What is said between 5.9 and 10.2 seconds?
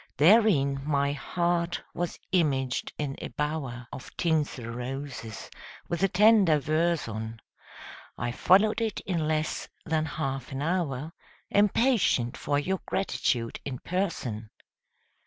a tender verse on; I followed it in less than